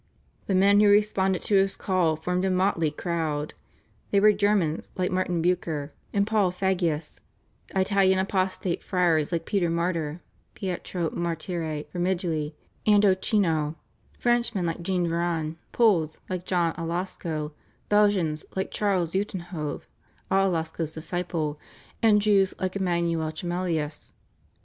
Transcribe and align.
The 0.47 0.55
men 0.55 0.79
who 0.79 0.89
responded 0.89 1.43
to 1.43 1.53
his 1.55 1.75
call 1.75 2.15
formed 2.15 2.43
a 2.43 2.49
motley 2.49 2.89
crowd. 2.89 3.53
They 4.09 4.19
were 4.19 4.33
Germans 4.33 4.89
like 4.97 5.11
Martin 5.11 5.43
Bucer 5.43 5.93
and 6.11 6.25
Paul 6.25 6.49
Fagius, 6.49 7.19
Italian 7.75 8.17
apostate 8.17 8.81
friars 8.81 9.31
like 9.31 9.45
Peter 9.45 9.69
Martyr 9.69 10.23
(Pietro 10.55 11.11
Martire 11.11 11.83
Vermigli) 11.93 12.55
and 12.87 13.03
Ochino, 13.05 13.75
Frenchmen 14.17 14.65
like 14.65 14.81
Jean 14.81 15.05
Véron, 15.05 15.57
Poles 15.71 16.19
like 16.27 16.47
John 16.47 16.73
à 16.73 16.87
Lasco, 16.87 17.51
Belgians 17.87 18.43
like 18.55 18.71
Charles 18.71 19.13
Utenhove, 19.13 19.83
à 20.31 20.49
Lasco's 20.51 20.93
disciple, 20.93 21.59
and 22.01 22.23
Jews 22.23 22.55
like 22.59 22.75
Emmanuel 22.75 23.31
Tremellius. 23.31 24.13